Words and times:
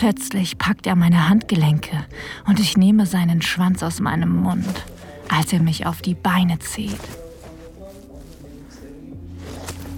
Plötzlich 0.00 0.56
packt 0.56 0.86
er 0.86 0.96
meine 0.96 1.28
Handgelenke 1.28 2.06
und 2.46 2.58
ich 2.58 2.78
nehme 2.78 3.04
seinen 3.04 3.42
Schwanz 3.42 3.82
aus 3.82 4.00
meinem 4.00 4.34
Mund, 4.34 4.86
als 5.28 5.52
er 5.52 5.60
mich 5.60 5.84
auf 5.84 6.00
die 6.00 6.14
Beine 6.14 6.58
zieht. 6.58 6.98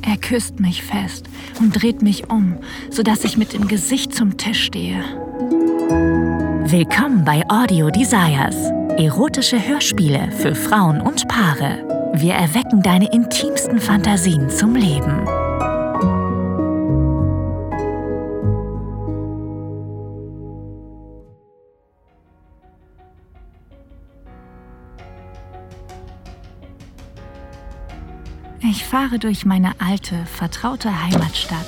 Er 0.05 0.17
küsst 0.17 0.59
mich 0.59 0.83
fest 0.83 1.27
und 1.61 1.81
dreht 1.81 2.03
mich 2.03 2.29
um, 2.31 2.57
sodass 2.91 3.23
ich 3.23 3.37
mit 3.37 3.53
dem 3.53 3.69
Gesicht 3.69 4.13
zum 4.13 4.37
Tisch 4.37 4.65
stehe. 4.65 5.05
Willkommen 6.65 7.25
bei 7.25 7.45
Audio 7.49 7.89
Desires. 7.89 8.57
Erotische 8.99 9.65
Hörspiele 9.65 10.33
für 10.33 10.57
Frauen 10.57 11.01
und 11.01 11.29
Paare. 11.29 12.11
Wir 12.15 12.35
erwecken 12.35 12.83
deine 12.83 13.13
intimsten 13.13 13.79
Fantasien 13.79 14.51
zum 14.51 14.75
Leben. 14.75 15.42
Ich 28.73 28.87
fahre 28.87 29.19
durch 29.19 29.45
meine 29.45 29.79
alte, 29.83 30.25
vertraute 30.25 31.05
Heimatstadt. 31.05 31.67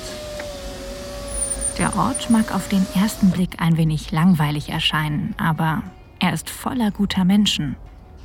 Der 1.77 1.95
Ort 1.95 2.31
mag 2.31 2.51
auf 2.51 2.67
den 2.67 2.83
ersten 2.95 3.29
Blick 3.29 3.61
ein 3.61 3.77
wenig 3.77 4.11
langweilig 4.11 4.69
erscheinen, 4.69 5.35
aber 5.37 5.83
er 6.17 6.33
ist 6.33 6.49
voller 6.49 6.89
guter 6.89 7.23
Menschen 7.23 7.75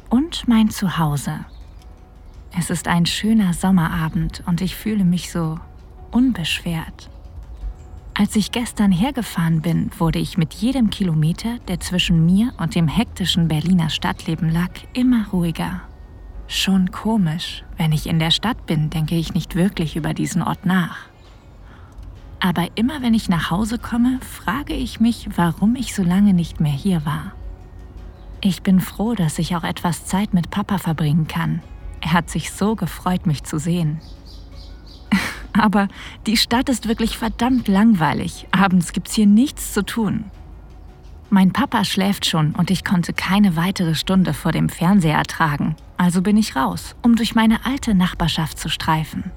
und 0.08 0.48
mein 0.48 0.70
Zuhause. 0.70 1.44
Es 2.58 2.70
ist 2.70 2.88
ein 2.88 3.04
schöner 3.04 3.52
Sommerabend 3.52 4.42
und 4.46 4.62
ich 4.62 4.74
fühle 4.76 5.04
mich 5.04 5.30
so 5.30 5.60
unbeschwert. 6.10 7.10
Als 8.14 8.34
ich 8.34 8.50
gestern 8.50 8.92
hergefahren 8.92 9.60
bin, 9.60 9.90
wurde 9.98 10.20
ich 10.20 10.38
mit 10.38 10.54
jedem 10.54 10.88
Kilometer, 10.88 11.58
der 11.68 11.80
zwischen 11.80 12.24
mir 12.24 12.54
und 12.56 12.74
dem 12.74 12.88
hektischen 12.88 13.46
Berliner 13.46 13.90
Stadtleben 13.90 14.50
lag, 14.50 14.70
immer 14.94 15.28
ruhiger. 15.28 15.82
Schon 16.52 16.90
komisch, 16.90 17.62
wenn 17.76 17.92
ich 17.92 18.08
in 18.08 18.18
der 18.18 18.32
Stadt 18.32 18.66
bin, 18.66 18.90
denke 18.90 19.14
ich 19.14 19.34
nicht 19.34 19.54
wirklich 19.54 19.94
über 19.94 20.14
diesen 20.14 20.42
Ort 20.42 20.66
nach. 20.66 20.96
Aber 22.40 22.66
immer 22.74 23.02
wenn 23.02 23.14
ich 23.14 23.28
nach 23.28 23.52
Hause 23.52 23.78
komme, 23.78 24.18
frage 24.20 24.74
ich 24.74 24.98
mich, 24.98 25.28
warum 25.36 25.76
ich 25.76 25.94
so 25.94 26.02
lange 26.02 26.34
nicht 26.34 26.58
mehr 26.58 26.72
hier 26.72 27.06
war. 27.06 27.34
Ich 28.40 28.62
bin 28.62 28.80
froh, 28.80 29.14
dass 29.14 29.38
ich 29.38 29.54
auch 29.54 29.62
etwas 29.62 30.06
Zeit 30.06 30.34
mit 30.34 30.50
Papa 30.50 30.78
verbringen 30.78 31.28
kann. 31.28 31.62
Er 32.00 32.14
hat 32.14 32.28
sich 32.28 32.50
so 32.50 32.74
gefreut, 32.74 33.26
mich 33.26 33.44
zu 33.44 33.60
sehen. 33.60 34.00
Aber 35.52 35.86
die 36.26 36.36
Stadt 36.36 36.68
ist 36.68 36.88
wirklich 36.88 37.16
verdammt 37.16 37.68
langweilig. 37.68 38.48
Abends 38.50 38.92
gibt's 38.92 39.14
hier 39.14 39.26
nichts 39.26 39.72
zu 39.72 39.84
tun. 39.84 40.24
Mein 41.32 41.52
Papa 41.52 41.84
schläft 41.84 42.26
schon 42.26 42.56
und 42.56 42.72
ich 42.72 42.84
konnte 42.84 43.12
keine 43.12 43.54
weitere 43.54 43.94
Stunde 43.94 44.34
vor 44.34 44.50
dem 44.50 44.68
Fernseher 44.68 45.16
ertragen. 45.16 45.76
Also 45.96 46.22
bin 46.22 46.36
ich 46.36 46.56
raus, 46.56 46.96
um 47.02 47.14
durch 47.14 47.36
meine 47.36 47.64
alte 47.64 47.94
Nachbarschaft 47.94 48.58
zu 48.58 48.68
streifen. 48.68 49.30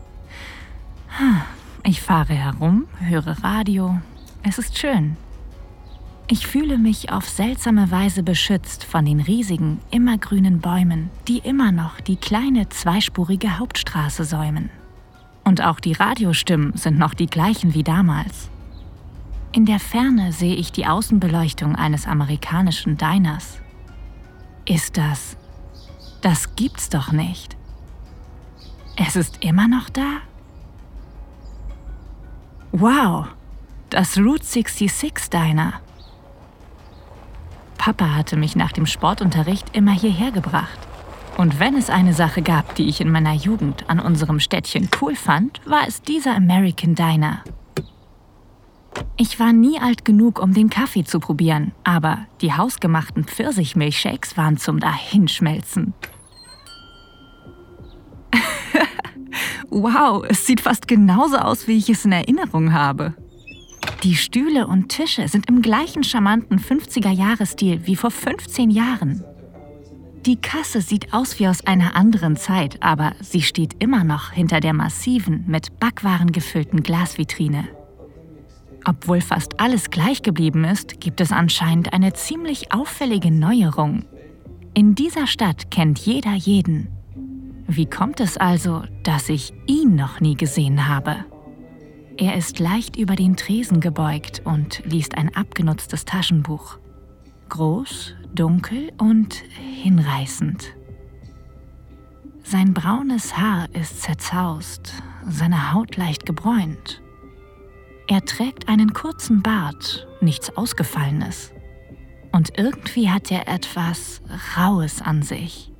Ich 1.83 2.01
fahre 2.01 2.33
herum, 2.33 2.87
höre 2.99 3.43
Radio. 3.43 3.99
Es 4.41 4.57
ist 4.57 4.79
schön. 4.79 5.17
Ich 6.27 6.47
fühle 6.47 6.79
mich 6.79 7.11
auf 7.11 7.29
seltsame 7.29 7.91
Weise 7.91 8.23
beschützt 8.23 8.85
von 8.85 9.05
den 9.05 9.19
riesigen, 9.19 9.79
immergrünen 9.91 10.61
Bäumen, 10.61 11.11
die 11.27 11.39
immer 11.39 11.71
noch 11.71 11.99
die 11.99 12.15
kleine 12.15 12.69
zweispurige 12.69 13.59
Hauptstraße 13.59 14.23
säumen. 14.23 14.71
Und 15.43 15.61
auch 15.61 15.79
die 15.79 15.93
Radiostimmen 15.93 16.75
sind 16.75 16.97
noch 16.97 17.13
die 17.13 17.27
gleichen 17.27 17.75
wie 17.75 17.83
damals. 17.83 18.49
In 19.55 19.67
der 19.67 19.79
Ferne 19.79 20.31
sehe 20.31 20.55
ich 20.55 20.71
die 20.71 20.87
Außenbeleuchtung 20.87 21.75
eines 21.75 22.07
amerikanischen 22.07 22.97
Diners. 22.97 23.59
Ist 24.65 24.97
das... 24.97 25.37
Das 26.21 26.55
gibt's 26.55 26.89
doch 26.89 27.11
nicht. 27.11 27.55
Es 28.95 29.15
ist 29.15 29.43
immer 29.43 29.67
noch 29.67 29.89
da? 29.89 30.21
Wow, 32.71 33.27
das 33.91 34.17
Route 34.17 34.43
66 34.43 35.29
Diner. 35.29 35.73
Papa 37.77 38.15
hatte 38.15 38.37
mich 38.37 38.55
nach 38.55 38.71
dem 38.71 38.87
Sportunterricht 38.87 39.75
immer 39.75 39.91
hierher 39.91 40.31
gebracht. 40.31 40.79
Und 41.37 41.59
wenn 41.59 41.75
es 41.75 41.91
eine 41.91 42.13
Sache 42.13 42.41
gab, 42.41 42.73
die 42.73 42.89
ich 42.89 43.01
in 43.01 43.11
meiner 43.11 43.33
Jugend 43.33 43.87
an 43.87 43.99
unserem 43.99 44.39
Städtchen 44.39 44.89
cool 44.99 45.15
fand, 45.15 45.61
war 45.67 45.87
es 45.87 46.01
dieser 46.01 46.35
American 46.35 46.95
Diner. 46.95 47.43
Ich 49.17 49.39
war 49.39 49.53
nie 49.53 49.79
alt 49.79 50.05
genug, 50.05 50.41
um 50.41 50.53
den 50.53 50.69
Kaffee 50.69 51.03
zu 51.03 51.19
probieren, 51.19 51.71
aber 51.83 52.25
die 52.41 52.53
hausgemachten 52.53 53.25
Pfirsichmilchshakes 53.25 54.37
waren 54.37 54.57
zum 54.57 54.79
Dahinschmelzen. 54.79 55.93
wow, 59.69 60.25
es 60.27 60.45
sieht 60.45 60.61
fast 60.61 60.87
genauso 60.87 61.37
aus, 61.37 61.67
wie 61.67 61.77
ich 61.77 61.89
es 61.89 62.05
in 62.05 62.11
Erinnerung 62.11 62.73
habe. 62.73 63.13
Die 64.03 64.15
Stühle 64.15 64.67
und 64.67 64.89
Tische 64.89 65.27
sind 65.27 65.47
im 65.47 65.61
gleichen 65.61 66.03
charmanten 66.03 66.59
50er-Jahres-Stil 66.59 67.85
wie 67.85 67.95
vor 67.95 68.11
15 68.11 68.69
Jahren. 68.69 69.23
Die 70.25 70.37
Kasse 70.37 70.81
sieht 70.81 71.13
aus 71.13 71.39
wie 71.39 71.47
aus 71.47 71.65
einer 71.65 71.95
anderen 71.95 72.35
Zeit, 72.35 72.81
aber 72.81 73.13
sie 73.21 73.41
steht 73.41 73.81
immer 73.83 74.03
noch 74.03 74.31
hinter 74.31 74.59
der 74.59 74.73
massiven, 74.73 75.43
mit 75.47 75.79
Backwaren 75.79 76.31
gefüllten 76.31 76.81
Glasvitrine. 76.81 77.67
Obwohl 78.85 79.21
fast 79.21 79.59
alles 79.59 79.89
gleich 79.89 80.21
geblieben 80.23 80.65
ist, 80.65 80.99
gibt 80.99 81.21
es 81.21 81.31
anscheinend 81.31 81.93
eine 81.93 82.13
ziemlich 82.13 82.73
auffällige 82.73 83.31
Neuerung. 83.31 84.05
In 84.73 84.95
dieser 84.95 85.27
Stadt 85.27 85.71
kennt 85.71 85.99
jeder 85.99 86.33
jeden. 86.33 86.89
Wie 87.67 87.85
kommt 87.85 88.19
es 88.19 88.37
also, 88.37 88.83
dass 89.03 89.29
ich 89.29 89.53
ihn 89.67 89.95
noch 89.95 90.19
nie 90.19 90.35
gesehen 90.35 90.87
habe? 90.87 91.25
Er 92.17 92.35
ist 92.35 92.59
leicht 92.59 92.95
über 92.97 93.15
den 93.15 93.37
Tresen 93.37 93.79
gebeugt 93.79 94.41
und 94.43 94.83
liest 94.85 95.17
ein 95.17 95.33
abgenutztes 95.35 96.05
Taschenbuch. 96.05 96.77
Groß, 97.49 98.15
dunkel 98.33 98.91
und 98.97 99.35
hinreißend. 99.83 100.75
Sein 102.43 102.73
braunes 102.73 103.37
Haar 103.37 103.67
ist 103.73 104.01
zerzaust, 104.01 104.93
seine 105.27 105.73
Haut 105.73 105.95
leicht 105.95 106.25
gebräunt. 106.25 107.02
Er 108.07 108.25
trägt 108.25 108.67
einen 108.67 108.93
kurzen 108.93 109.41
Bart, 109.41 110.07
nichts 110.19 110.55
Ausgefallenes. 110.57 111.53
Und 112.31 112.57
irgendwie 112.57 113.09
hat 113.09 113.31
er 113.31 113.47
etwas 113.47 114.21
Raues 114.57 115.01
an 115.01 115.21
sich. 115.21 115.71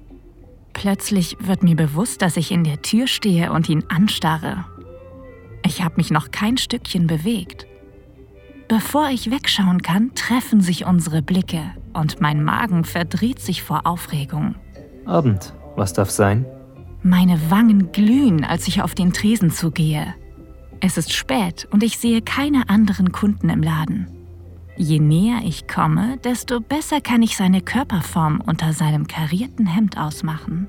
Plötzlich 0.73 1.37
wird 1.39 1.63
mir 1.63 1.75
bewusst, 1.75 2.21
dass 2.21 2.37
ich 2.37 2.51
in 2.51 2.63
der 2.63 2.81
Tür 2.81 3.07
stehe 3.07 3.51
und 3.51 3.69
ihn 3.69 3.83
anstarre. 3.89 4.65
Ich 5.65 5.83
habe 5.83 5.95
mich 5.97 6.11
noch 6.11 6.31
kein 6.31 6.57
Stückchen 6.57 7.07
bewegt. 7.07 7.67
Bevor 8.67 9.09
ich 9.09 9.29
wegschauen 9.29 9.81
kann, 9.81 10.15
treffen 10.15 10.61
sich 10.61 10.85
unsere 10.85 11.21
Blicke 11.21 11.61
und 11.93 12.21
mein 12.21 12.43
Magen 12.43 12.85
verdreht 12.85 13.39
sich 13.39 13.61
vor 13.61 13.85
Aufregung. 13.85 14.55
Abend, 15.05 15.53
was 15.75 15.93
darf 15.93 16.09
sein? 16.09 16.45
Meine 17.01 17.51
Wangen 17.51 17.91
glühen, 17.91 18.45
als 18.45 18.67
ich 18.67 18.81
auf 18.81 18.95
den 18.95 19.11
Tresen 19.11 19.51
zugehe. 19.51 20.15
Es 20.85 20.97
ist 20.97 21.13
spät 21.13 21.65
und 21.71 21.81
ich 21.81 21.97
sehe 21.97 22.21
keine 22.21 22.67
anderen 22.67 23.13
Kunden 23.13 23.49
im 23.49 23.63
Laden. 23.63 24.05
Je 24.75 24.99
näher 24.99 25.39
ich 25.45 25.65
komme, 25.65 26.17
desto 26.17 26.59
besser 26.59 26.99
kann 26.99 27.23
ich 27.23 27.37
seine 27.37 27.61
Körperform 27.61 28.41
unter 28.45 28.73
seinem 28.73 29.07
karierten 29.07 29.65
Hemd 29.65 29.97
ausmachen. 29.97 30.67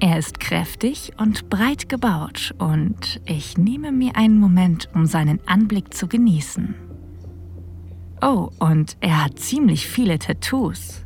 Er 0.00 0.18
ist 0.18 0.40
kräftig 0.40 1.12
und 1.18 1.48
breit 1.50 1.88
gebaut 1.88 2.52
und 2.58 3.20
ich 3.26 3.56
nehme 3.56 3.92
mir 3.92 4.16
einen 4.16 4.40
Moment, 4.40 4.88
um 4.92 5.06
seinen 5.06 5.38
Anblick 5.46 5.94
zu 5.94 6.08
genießen. 6.08 6.74
Oh, 8.20 8.50
und 8.58 8.96
er 8.98 9.24
hat 9.24 9.38
ziemlich 9.38 9.86
viele 9.86 10.18
Tattoos. 10.18 11.04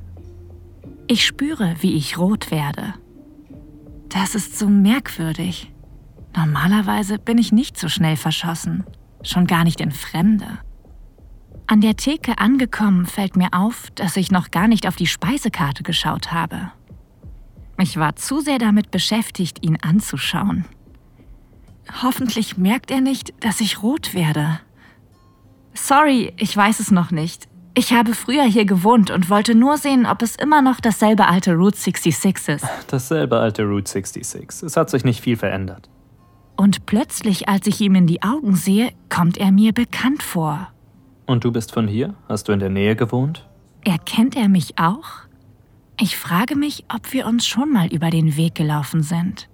Ich 1.06 1.26
spüre, 1.26 1.76
wie 1.80 1.96
ich 1.96 2.16
rot 2.16 2.50
werde. 2.50 2.94
Das 4.08 4.34
ist 4.34 4.58
so 4.58 4.70
merkwürdig. 4.70 5.71
Normalerweise 6.36 7.18
bin 7.18 7.38
ich 7.38 7.52
nicht 7.52 7.78
so 7.78 7.88
schnell 7.88 8.16
verschossen, 8.16 8.84
schon 9.22 9.46
gar 9.46 9.64
nicht 9.64 9.80
in 9.80 9.92
Fremde. 9.92 10.58
An 11.66 11.80
der 11.80 11.96
Theke 11.96 12.38
angekommen 12.38 13.06
fällt 13.06 13.36
mir 13.36 13.48
auf, 13.52 13.90
dass 13.94 14.16
ich 14.16 14.30
noch 14.30 14.50
gar 14.50 14.68
nicht 14.68 14.86
auf 14.86 14.96
die 14.96 15.06
Speisekarte 15.06 15.82
geschaut 15.82 16.32
habe. 16.32 16.72
Ich 17.78 17.96
war 17.96 18.16
zu 18.16 18.40
sehr 18.40 18.58
damit 18.58 18.90
beschäftigt, 18.90 19.64
ihn 19.64 19.78
anzuschauen. 19.80 20.64
Hoffentlich 22.02 22.56
merkt 22.56 22.90
er 22.90 23.00
nicht, 23.00 23.32
dass 23.40 23.60
ich 23.60 23.82
rot 23.82 24.14
werde. 24.14 24.60
Sorry, 25.74 26.32
ich 26.36 26.56
weiß 26.56 26.80
es 26.80 26.90
noch 26.90 27.10
nicht. 27.10 27.48
Ich 27.74 27.92
habe 27.94 28.14
früher 28.14 28.44
hier 28.44 28.66
gewohnt 28.66 29.10
und 29.10 29.30
wollte 29.30 29.54
nur 29.54 29.78
sehen, 29.78 30.04
ob 30.04 30.20
es 30.20 30.36
immer 30.36 30.60
noch 30.60 30.78
dasselbe 30.80 31.26
alte 31.26 31.54
Route 31.54 31.78
66 31.78 32.56
ist. 32.56 32.66
Dasselbe 32.88 33.38
alte 33.38 33.64
Route 33.64 33.90
66. 33.90 34.62
Es 34.62 34.76
hat 34.76 34.90
sich 34.90 35.04
nicht 35.04 35.22
viel 35.22 35.38
verändert. 35.38 35.88
Und 36.62 36.86
plötzlich, 36.86 37.48
als 37.48 37.66
ich 37.66 37.80
ihm 37.80 37.96
in 37.96 38.06
die 38.06 38.22
Augen 38.22 38.54
sehe, 38.54 38.92
kommt 39.08 39.36
er 39.36 39.50
mir 39.50 39.72
bekannt 39.72 40.22
vor. 40.22 40.68
Und 41.26 41.42
du 41.42 41.50
bist 41.50 41.72
von 41.72 41.88
hier? 41.88 42.14
Hast 42.28 42.46
du 42.46 42.52
in 42.52 42.60
der 42.60 42.70
Nähe 42.70 42.94
gewohnt? 42.94 43.48
Erkennt 43.84 44.36
er 44.36 44.48
mich 44.48 44.78
auch? 44.78 45.26
Ich 45.98 46.16
frage 46.16 46.54
mich, 46.54 46.84
ob 46.88 47.12
wir 47.12 47.26
uns 47.26 47.48
schon 47.48 47.72
mal 47.72 47.88
über 47.88 48.10
den 48.10 48.36
Weg 48.36 48.54
gelaufen 48.54 49.02
sind. 49.02 49.48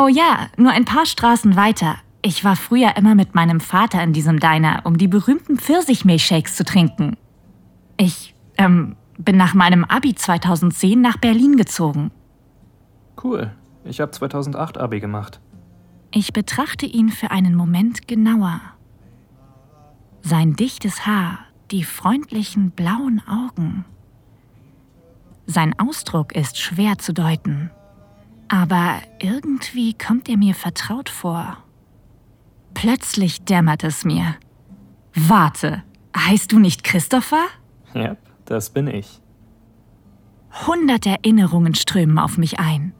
Oh 0.00 0.08
ja, 0.08 0.46
nur 0.56 0.70
ein 0.70 0.86
paar 0.86 1.04
Straßen 1.04 1.56
weiter. 1.56 1.96
Ich 2.22 2.42
war 2.42 2.56
früher 2.56 2.96
immer 2.96 3.14
mit 3.14 3.34
meinem 3.34 3.60
Vater 3.60 4.02
in 4.02 4.14
diesem 4.14 4.40
Diner, 4.40 4.80
um 4.84 4.96
die 4.96 5.08
berühmten 5.08 5.58
Pfirsichmilchshakes 5.58 6.56
zu 6.56 6.64
trinken. 6.64 7.18
Ich, 7.98 8.34
ähm, 8.56 8.96
bin 9.18 9.36
nach 9.36 9.52
meinem 9.52 9.84
Abi 9.84 10.14
2010 10.14 11.02
nach 11.02 11.18
Berlin 11.18 11.58
gezogen. 11.58 12.12
Cool. 13.22 13.52
Ich 13.84 14.00
habe 14.00 14.10
2008 14.10 14.78
Abi 14.78 14.98
gemacht. 14.98 15.38
Ich 16.14 16.34
betrachte 16.34 16.84
ihn 16.84 17.08
für 17.08 17.30
einen 17.30 17.54
Moment 17.54 18.06
genauer. 18.06 18.60
Sein 20.20 20.54
dichtes 20.54 21.06
Haar, 21.06 21.38
die 21.70 21.84
freundlichen 21.84 22.70
blauen 22.70 23.22
Augen. 23.26 23.86
Sein 25.46 25.74
Ausdruck 25.78 26.34
ist 26.34 26.58
schwer 26.58 26.98
zu 26.98 27.14
deuten, 27.14 27.70
aber 28.48 29.00
irgendwie 29.20 29.94
kommt 29.94 30.28
er 30.28 30.36
mir 30.36 30.54
vertraut 30.54 31.08
vor. 31.08 31.56
Plötzlich 32.74 33.42
dämmert 33.44 33.82
es 33.82 34.04
mir. 34.04 34.36
Warte, 35.14 35.82
heißt 36.16 36.52
du 36.52 36.58
nicht 36.58 36.84
Christopher? 36.84 37.44
Ja, 37.94 38.16
das 38.44 38.70
bin 38.70 38.86
ich. 38.86 39.20
Hundert 40.66 41.06
Erinnerungen 41.06 41.74
strömen 41.74 42.18
auf 42.18 42.36
mich 42.36 42.60
ein. 42.60 42.92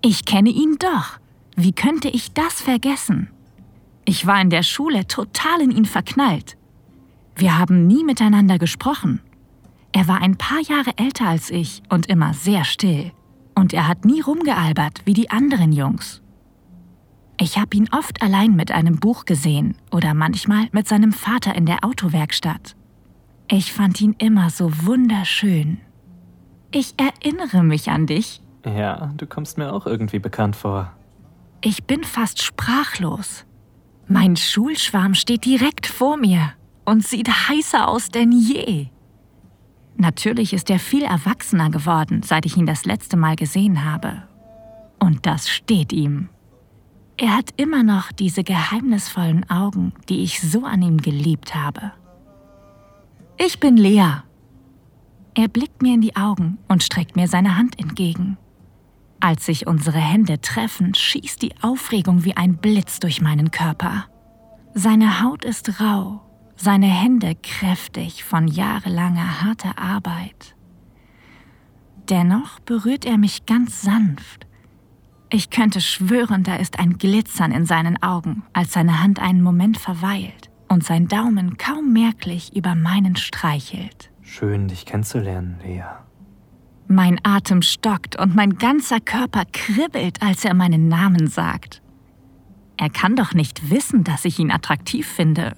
Ich 0.00 0.24
kenne 0.24 0.50
ihn 0.50 0.76
doch. 0.78 1.18
Wie 1.60 1.72
könnte 1.72 2.08
ich 2.08 2.32
das 2.34 2.60
vergessen? 2.60 3.30
Ich 4.04 4.28
war 4.28 4.40
in 4.40 4.48
der 4.48 4.62
Schule 4.62 5.08
total 5.08 5.60
in 5.60 5.72
ihn 5.72 5.86
verknallt. 5.86 6.56
Wir 7.34 7.58
haben 7.58 7.88
nie 7.88 8.04
miteinander 8.04 8.60
gesprochen. 8.60 9.20
Er 9.90 10.06
war 10.06 10.22
ein 10.22 10.36
paar 10.36 10.60
Jahre 10.60 10.96
älter 10.98 11.26
als 11.26 11.50
ich 11.50 11.82
und 11.88 12.06
immer 12.06 12.32
sehr 12.32 12.62
still. 12.62 13.10
Und 13.56 13.72
er 13.72 13.88
hat 13.88 14.04
nie 14.04 14.20
rumgealbert 14.20 15.02
wie 15.04 15.14
die 15.14 15.30
anderen 15.30 15.72
Jungs. 15.72 16.22
Ich 17.40 17.58
habe 17.58 17.76
ihn 17.76 17.88
oft 17.90 18.22
allein 18.22 18.54
mit 18.54 18.70
einem 18.70 19.00
Buch 19.00 19.24
gesehen 19.24 19.74
oder 19.90 20.14
manchmal 20.14 20.68
mit 20.70 20.86
seinem 20.86 21.10
Vater 21.10 21.56
in 21.56 21.66
der 21.66 21.84
Autowerkstatt. 21.84 22.76
Ich 23.50 23.72
fand 23.72 24.00
ihn 24.00 24.14
immer 24.18 24.50
so 24.50 24.70
wunderschön. 24.86 25.78
Ich 26.70 26.94
erinnere 26.98 27.64
mich 27.64 27.90
an 27.90 28.06
dich. 28.06 28.42
Ja, 28.64 29.12
du 29.16 29.26
kommst 29.26 29.58
mir 29.58 29.72
auch 29.72 29.86
irgendwie 29.86 30.20
bekannt 30.20 30.54
vor. 30.54 30.92
Ich 31.60 31.84
bin 31.84 32.04
fast 32.04 32.42
sprachlos. 32.42 33.44
Mein 34.06 34.36
Schulschwarm 34.36 35.14
steht 35.14 35.44
direkt 35.44 35.86
vor 35.86 36.16
mir 36.16 36.52
und 36.84 37.04
sieht 37.04 37.28
heißer 37.28 37.88
aus 37.88 38.08
denn 38.08 38.32
je. 38.32 38.86
Natürlich 39.96 40.52
ist 40.52 40.70
er 40.70 40.78
viel 40.78 41.02
erwachsener 41.02 41.70
geworden, 41.70 42.22
seit 42.22 42.46
ich 42.46 42.56
ihn 42.56 42.66
das 42.66 42.84
letzte 42.84 43.16
Mal 43.16 43.34
gesehen 43.34 43.84
habe. 43.84 44.22
Und 45.00 45.26
das 45.26 45.50
steht 45.50 45.92
ihm. 45.92 46.28
Er 47.16 47.36
hat 47.36 47.50
immer 47.56 47.82
noch 47.82 48.12
diese 48.12 48.44
geheimnisvollen 48.44 49.50
Augen, 49.50 49.92
die 50.08 50.22
ich 50.22 50.40
so 50.40 50.64
an 50.64 50.82
ihm 50.82 50.98
geliebt 50.98 51.56
habe. 51.56 51.92
Ich 53.36 53.58
bin 53.58 53.76
Lea. 53.76 54.22
Er 55.34 55.48
blickt 55.48 55.82
mir 55.82 55.94
in 55.94 56.00
die 56.00 56.14
Augen 56.14 56.58
und 56.68 56.84
streckt 56.84 57.16
mir 57.16 57.26
seine 57.26 57.56
Hand 57.56 57.78
entgegen. 57.78 58.38
Als 59.20 59.46
sich 59.46 59.66
unsere 59.66 59.98
Hände 59.98 60.40
treffen, 60.40 60.94
schießt 60.94 61.42
die 61.42 61.54
Aufregung 61.60 62.24
wie 62.24 62.36
ein 62.36 62.56
Blitz 62.56 63.00
durch 63.00 63.20
meinen 63.20 63.50
Körper. 63.50 64.06
Seine 64.74 65.22
Haut 65.22 65.44
ist 65.44 65.80
rau, 65.80 66.20
seine 66.54 66.86
Hände 66.86 67.34
kräftig 67.42 68.22
von 68.22 68.46
jahrelanger 68.46 69.42
harter 69.42 69.78
Arbeit. 69.78 70.54
Dennoch 72.08 72.60
berührt 72.60 73.04
er 73.04 73.18
mich 73.18 73.44
ganz 73.44 73.82
sanft. 73.82 74.46
Ich 75.30 75.50
könnte 75.50 75.80
schwören, 75.80 76.42
da 76.42 76.56
ist 76.56 76.78
ein 76.78 76.96
Glitzern 76.96 77.52
in 77.52 77.66
seinen 77.66 78.02
Augen, 78.02 78.44
als 78.52 78.72
seine 78.72 79.02
Hand 79.02 79.20
einen 79.20 79.42
Moment 79.42 79.78
verweilt 79.78 80.50
und 80.68 80.84
sein 80.84 81.08
Daumen 81.08 81.58
kaum 81.58 81.92
merklich 81.92 82.56
über 82.56 82.74
meinen 82.74 83.16
streichelt. 83.16 84.10
Schön, 84.22 84.68
dich 84.68 84.86
kennenzulernen, 84.86 85.58
Lea. 85.62 85.82
Mein 86.88 87.20
Atem 87.22 87.60
stockt 87.60 88.18
und 88.18 88.34
mein 88.34 88.56
ganzer 88.56 88.98
Körper 88.98 89.44
kribbelt, 89.52 90.22
als 90.22 90.44
er 90.44 90.54
meinen 90.54 90.88
Namen 90.88 91.28
sagt. 91.28 91.82
Er 92.78 92.88
kann 92.88 93.14
doch 93.14 93.34
nicht 93.34 93.70
wissen, 93.70 94.04
dass 94.04 94.24
ich 94.24 94.38
ihn 94.38 94.50
attraktiv 94.50 95.06
finde, 95.06 95.54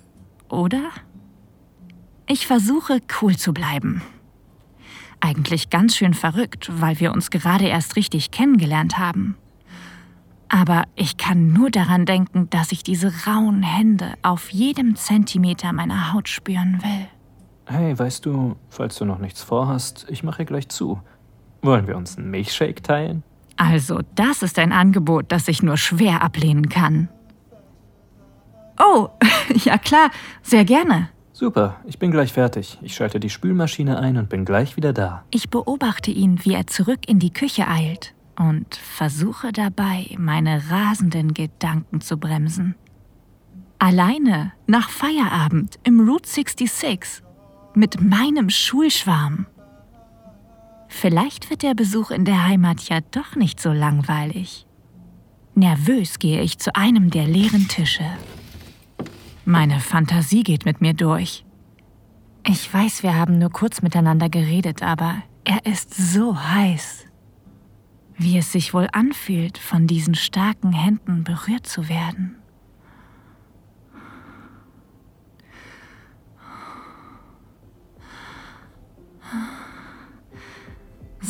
oder? 0.48 0.90
Ich 2.26 2.46
versuche, 2.46 3.00
cool 3.20 3.36
zu 3.36 3.52
bleiben. 3.52 4.02
Eigentlich 5.20 5.70
ganz 5.70 5.96
schön 5.96 6.14
verrückt, 6.14 6.70
weil 6.80 6.98
wir 6.98 7.12
uns 7.12 7.30
gerade 7.30 7.66
erst 7.66 7.94
richtig 7.94 8.30
kennengelernt 8.30 8.98
haben. 8.98 9.36
Aber 10.48 10.84
ich 10.96 11.16
kann 11.16 11.52
nur 11.52 11.70
daran 11.70 12.06
denken, 12.06 12.50
dass 12.50 12.72
ich 12.72 12.82
diese 12.82 13.12
rauen 13.26 13.62
Hände 13.62 14.14
auf 14.22 14.50
jedem 14.50 14.96
Zentimeter 14.96 15.72
meiner 15.72 16.12
Haut 16.12 16.28
spüren 16.28 16.80
will. 16.82 17.06
Hey, 17.66 17.96
weißt 17.96 18.26
du, 18.26 18.56
falls 18.68 18.96
du 18.98 19.04
noch 19.04 19.18
nichts 19.18 19.44
vorhast, 19.44 20.06
ich 20.08 20.24
mache 20.24 20.44
gleich 20.44 20.68
zu. 20.68 21.00
Wollen 21.62 21.86
wir 21.86 21.96
uns 21.96 22.16
einen 22.16 22.30
Milchshake 22.30 22.82
teilen? 22.82 23.22
Also, 23.56 24.00
das 24.14 24.42
ist 24.42 24.58
ein 24.58 24.72
Angebot, 24.72 25.26
das 25.28 25.46
ich 25.48 25.62
nur 25.62 25.76
schwer 25.76 26.22
ablehnen 26.22 26.68
kann. 26.68 27.08
Oh, 28.78 29.08
ja 29.64 29.76
klar, 29.76 30.10
sehr 30.42 30.64
gerne. 30.64 31.10
Super, 31.32 31.80
ich 31.86 31.98
bin 31.98 32.10
gleich 32.10 32.32
fertig. 32.32 32.78
Ich 32.82 32.94
schalte 32.94 33.20
die 33.20 33.30
Spülmaschine 33.30 33.98
ein 33.98 34.16
und 34.16 34.28
bin 34.28 34.44
gleich 34.44 34.76
wieder 34.76 34.92
da. 34.92 35.24
Ich 35.30 35.50
beobachte 35.50 36.10
ihn, 36.10 36.44
wie 36.44 36.54
er 36.54 36.66
zurück 36.66 37.00
in 37.06 37.18
die 37.18 37.32
Küche 37.32 37.68
eilt 37.68 38.14
und 38.38 38.74
versuche 38.74 39.52
dabei, 39.52 40.06
meine 40.18 40.70
rasenden 40.70 41.34
Gedanken 41.34 42.00
zu 42.00 42.16
bremsen. 42.16 42.74
Alleine 43.78 44.52
nach 44.66 44.90
Feierabend 44.90 45.78
im 45.84 46.06
Route 46.06 46.28
66 46.28 47.22
mit 47.74 48.00
meinem 48.02 48.50
Schulschwarm. 48.50 49.46
Vielleicht 50.90 51.48
wird 51.48 51.62
der 51.62 51.74
Besuch 51.74 52.10
in 52.10 52.26
der 52.26 52.46
Heimat 52.46 52.82
ja 52.88 53.00
doch 53.00 53.36
nicht 53.36 53.60
so 53.60 53.72
langweilig. 53.72 54.66
Nervös 55.54 56.18
gehe 56.18 56.42
ich 56.42 56.58
zu 56.58 56.74
einem 56.76 57.10
der 57.10 57.26
leeren 57.26 57.68
Tische. 57.68 58.04
Meine 59.46 59.80
Fantasie 59.80 60.42
geht 60.42 60.66
mit 60.66 60.82
mir 60.82 60.92
durch. 60.92 61.44
Ich 62.46 62.72
weiß, 62.72 63.02
wir 63.02 63.14
haben 63.14 63.38
nur 63.38 63.50
kurz 63.50 63.80
miteinander 63.80 64.28
geredet, 64.28 64.82
aber 64.82 65.22
er 65.44 65.64
ist 65.64 65.94
so 65.94 66.38
heiß 66.38 67.06
wie 68.22 68.36
es 68.36 68.52
sich 68.52 68.74
wohl 68.74 68.86
anfühlt, 68.92 69.56
von 69.56 69.86
diesen 69.86 70.14
starken 70.14 70.72
Händen 70.72 71.24
berührt 71.24 71.66
zu 71.66 71.88
werden. 71.88 72.36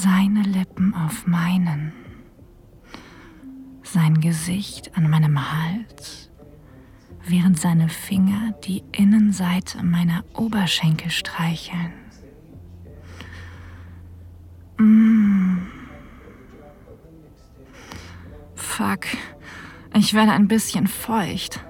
Seine 0.02 0.40
Lippen 0.44 0.94
auf 0.94 1.26
meinen, 1.26 1.92
sein 3.82 4.18
Gesicht 4.22 4.96
an 4.96 5.10
meinem 5.10 5.38
Hals, 5.52 6.30
während 7.26 7.60
seine 7.60 7.90
Finger 7.90 8.54
die 8.64 8.82
Innenseite 8.92 9.82
meiner 9.82 10.24
Oberschenkel 10.32 11.10
streicheln. 11.10 11.92
Mmh. 14.78 15.58
Fuck. 18.54 19.04
Ich 19.92 20.14
werde 20.14 20.32
ein 20.32 20.48
bisschen 20.48 20.86
feucht. 20.86 21.60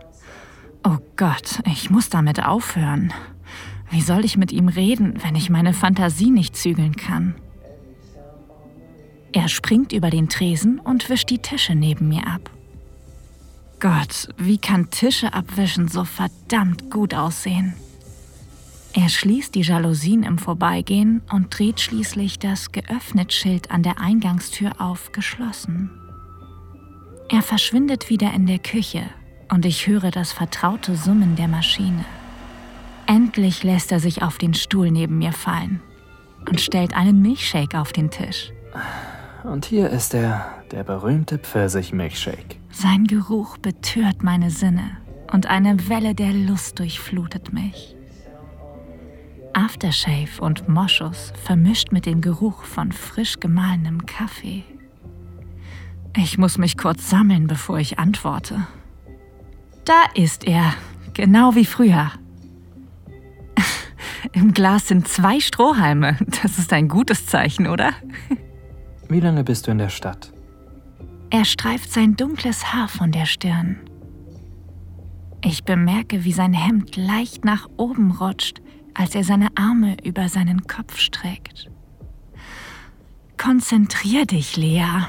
Oh 0.84 0.98
Gott, 1.16 1.62
ich 1.66 1.90
muss 1.90 2.10
damit 2.10 2.46
aufhören. 2.46 3.12
Wie 3.90 4.02
soll 4.02 4.24
ich 4.24 4.36
mit 4.36 4.52
ihm 4.52 4.68
reden, 4.68 5.20
wenn 5.20 5.34
ich 5.34 5.50
meine 5.50 5.72
Fantasie 5.72 6.30
nicht 6.30 6.54
zügeln 6.54 6.94
kann? 6.94 7.34
Er 9.32 9.48
springt 9.48 9.92
über 9.92 10.10
den 10.10 10.28
Tresen 10.28 10.80
und 10.80 11.08
wischt 11.08 11.30
die 11.30 11.38
Tische 11.38 11.74
neben 11.74 12.08
mir 12.08 12.26
ab. 12.26 12.50
Gott, 13.78 14.28
wie 14.36 14.58
kann 14.58 14.90
Tische 14.90 15.32
abwischen 15.32 15.88
so 15.88 16.04
verdammt 16.04 16.90
gut 16.90 17.14
aussehen? 17.14 17.74
Er 18.92 19.08
schließt 19.08 19.54
die 19.54 19.62
Jalousien 19.62 20.24
im 20.24 20.36
Vorbeigehen 20.36 21.22
und 21.32 21.56
dreht 21.56 21.80
schließlich 21.80 22.40
das 22.40 22.72
geöffnet 22.72 23.32
Schild 23.32 23.70
an 23.70 23.84
der 23.84 24.00
Eingangstür 24.00 24.72
auf 24.80 25.12
geschlossen. 25.12 25.90
Er 27.28 27.42
verschwindet 27.42 28.10
wieder 28.10 28.34
in 28.34 28.46
der 28.46 28.58
Küche 28.58 29.04
und 29.48 29.64
ich 29.64 29.86
höre 29.86 30.10
das 30.10 30.32
vertraute 30.32 30.96
Summen 30.96 31.36
der 31.36 31.46
Maschine. 31.46 32.04
Endlich 33.06 33.62
lässt 33.62 33.92
er 33.92 34.00
sich 34.00 34.22
auf 34.22 34.38
den 34.38 34.54
Stuhl 34.54 34.90
neben 34.90 35.18
mir 35.18 35.32
fallen 35.32 35.80
und 36.48 36.60
stellt 36.60 36.94
einen 36.94 37.22
Milchshake 37.22 37.78
auf 37.78 37.92
den 37.92 38.10
Tisch. 38.10 38.52
Und 39.44 39.64
hier 39.64 39.90
ist 39.90 40.14
er, 40.14 40.46
der 40.70 40.84
berühmte 40.84 41.38
Pfirsich-Milchshake. 41.38 42.56
Sein 42.70 43.06
Geruch 43.06 43.58
betört 43.58 44.22
meine 44.22 44.50
Sinne 44.50 44.98
und 45.32 45.46
eine 45.46 45.88
Welle 45.88 46.14
der 46.14 46.32
Lust 46.32 46.78
durchflutet 46.78 47.52
mich. 47.52 47.96
Aftershave 49.52 50.40
und 50.40 50.68
Moschus 50.68 51.32
vermischt 51.44 51.90
mit 51.92 52.06
dem 52.06 52.20
Geruch 52.20 52.64
von 52.64 52.92
frisch 52.92 53.40
gemahlenem 53.40 54.06
Kaffee. 54.06 54.64
Ich 56.16 56.38
muss 56.38 56.58
mich 56.58 56.76
kurz 56.76 57.08
sammeln, 57.08 57.46
bevor 57.46 57.78
ich 57.78 57.98
antworte. 57.98 58.66
Da 59.84 60.04
ist 60.14 60.44
er, 60.44 60.74
genau 61.14 61.54
wie 61.54 61.64
früher. 61.64 62.10
Im 64.32 64.52
Glas 64.52 64.88
sind 64.88 65.08
zwei 65.08 65.40
Strohhalme. 65.40 66.16
Das 66.42 66.58
ist 66.58 66.72
ein 66.72 66.88
gutes 66.88 67.26
Zeichen, 67.26 67.66
oder? 67.66 67.92
Wie 69.10 69.18
lange 69.18 69.42
bist 69.42 69.66
du 69.66 69.72
in 69.72 69.78
der 69.78 69.88
Stadt? 69.88 70.32
Er 71.30 71.44
streift 71.44 71.92
sein 71.92 72.16
dunkles 72.16 72.72
Haar 72.72 72.86
von 72.86 73.10
der 73.10 73.26
Stirn. 73.26 73.80
Ich 75.42 75.64
bemerke, 75.64 76.24
wie 76.24 76.32
sein 76.32 76.52
Hemd 76.52 76.96
leicht 76.96 77.44
nach 77.44 77.68
oben 77.76 78.12
rutscht, 78.12 78.60
als 78.94 79.16
er 79.16 79.24
seine 79.24 79.48
Arme 79.56 79.96
über 80.04 80.28
seinen 80.28 80.66
Kopf 80.68 80.98
streckt. 80.98 81.70
Konzentrier 83.36 84.26
dich, 84.26 84.56
Lea. 84.56 85.08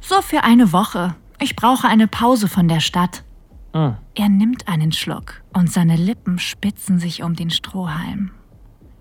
So 0.00 0.20
für 0.20 0.44
eine 0.44 0.72
Woche. 0.72 1.14
Ich 1.40 1.56
brauche 1.56 1.88
eine 1.88 2.06
Pause 2.06 2.48
von 2.48 2.68
der 2.68 2.80
Stadt. 2.80 3.24
Hm. 3.72 3.96
Er 4.14 4.28
nimmt 4.28 4.68
einen 4.68 4.92
Schluck 4.92 5.42
und 5.54 5.72
seine 5.72 5.96
Lippen 5.96 6.38
spitzen 6.38 6.98
sich 6.98 7.22
um 7.22 7.34
den 7.34 7.50
Strohhalm. 7.50 8.32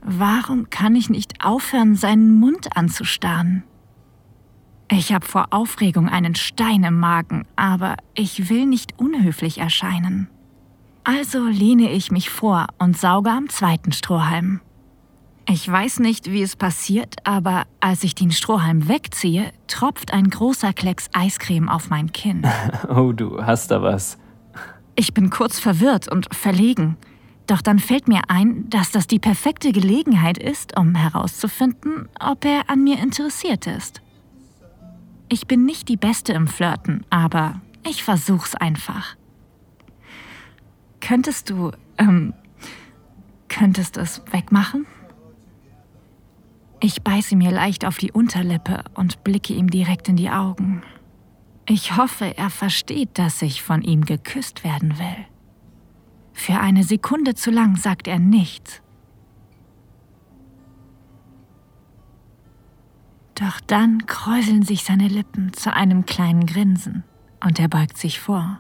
Warum 0.08 0.70
kann 0.70 0.96
ich 0.96 1.10
nicht 1.10 1.44
aufhören, 1.44 1.96
seinen 1.96 2.36
Mund 2.36 2.78
anzustarren? 2.78 3.64
Ich 4.88 5.12
habe 5.12 5.26
vor 5.26 5.48
Aufregung 5.50 6.08
einen 6.08 6.36
Stein 6.36 6.84
im 6.84 7.00
Magen, 7.00 7.48
aber 7.56 7.98
ich 8.14 8.48
will 8.50 8.68
nicht 8.68 9.00
unhöflich 9.00 9.58
erscheinen. 9.58 10.30
Also 11.04 11.48
lehne 11.48 11.92
ich 11.92 12.12
mich 12.12 12.30
vor 12.30 12.68
und 12.78 12.96
sauge 12.96 13.32
am 13.32 13.50
zweiten 13.50 13.92
Strohhalm. 13.92 14.62
Ich 15.50 15.68
weiß 15.68 16.00
nicht, 16.00 16.32
wie 16.32 16.44
es 16.44 16.56
passiert, 16.56 17.16
aber 17.24 17.64
als 17.80 18.04
ich 18.04 18.14
den 18.14 18.32
Strohhalm 18.32 18.88
wegziehe, 18.88 19.52
tropft 19.66 20.14
ein 20.14 20.30
großer 20.30 20.74
Klecks 20.74 21.10
Eiscreme 21.14 21.68
auf 21.68 21.90
mein 21.90 22.12
Kinn. 22.12 22.46
Oh, 22.90 23.12
du 23.12 23.44
hast 23.44 23.72
da 23.72 23.82
was. 23.82 24.20
Ich 24.96 25.16
bin 25.16 25.32
kurz 25.32 25.60
verwirrt 25.60 26.08
und 26.12 26.34
verlegen. 26.34 26.96
Doch 27.48 27.62
dann 27.62 27.80
fällt 27.80 28.08
mir 28.08 28.22
ein, 28.30 28.70
dass 28.70 28.92
das 28.92 29.08
die 29.08 29.20
perfekte 29.20 29.72
Gelegenheit 29.72 30.38
ist, 30.38 30.78
um 30.78 30.96
herauszufinden, 30.96 32.10
ob 32.20 32.44
er 32.46 32.70
an 32.70 32.84
mir 32.84 33.00
interessiert 33.00 33.68
ist. 33.68 34.02
Ich 35.30 35.48
bin 35.48 35.66
nicht 35.66 35.90
die 35.90 35.98
Beste 35.98 36.34
im 36.34 36.48
Flirten, 36.48 37.06
aber 37.10 37.62
ich 37.88 38.04
versuch's 38.04 38.56
einfach. 38.56 39.16
Könntest 41.02 41.50
du, 41.50 41.72
ähm, 41.98 42.34
könntest 43.48 43.98
es 43.98 44.22
wegmachen? 44.32 44.88
Ich 46.80 47.04
beiße 47.04 47.36
mir 47.36 47.52
leicht 47.52 47.86
auf 47.86 47.98
die 47.98 48.12
Unterlippe 48.12 48.84
und 48.96 49.24
blicke 49.24 49.54
ihm 49.54 49.70
direkt 49.70 50.10
in 50.10 50.16
die 50.16 50.30
Augen. 50.30 50.84
Ich 51.68 51.98
hoffe, 51.98 52.38
er 52.38 52.50
versteht, 52.50 53.18
dass 53.18 53.42
ich 53.42 53.64
von 53.64 53.82
ihm 53.82 54.06
geküsst 54.06 54.64
werden 54.64 55.00
will. 55.00 55.35
Für 56.36 56.60
eine 56.60 56.84
Sekunde 56.84 57.34
zu 57.34 57.50
lang 57.50 57.78
sagt 57.78 58.08
er 58.08 58.20
nichts. 58.20 58.82
Doch 63.36 63.60
dann 63.62 64.06
kräuseln 64.06 64.62
sich 64.62 64.84
seine 64.84 65.08
Lippen 65.08 65.54
zu 65.54 65.74
einem 65.74 66.06
kleinen 66.06 66.46
Grinsen 66.46 67.04
und 67.44 67.60
er 67.60 67.70
beugt 67.70 67.98
sich 67.98 68.20
vor. 68.20 68.60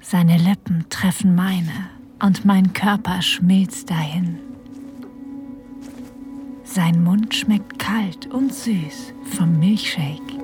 Seine 0.00 0.38
Lippen 0.38 0.86
treffen 0.88 1.34
meine 1.34 1.90
und 2.20 2.44
mein 2.44 2.72
Körper 2.72 3.22
schmilzt 3.22 3.90
dahin. 3.90 4.38
Sein 6.64 7.04
Mund 7.04 7.34
schmeckt 7.34 7.78
kalt 7.78 8.26
und 8.26 8.52
süß 8.52 9.12
vom 9.36 9.58
Milchshake. 9.58 10.43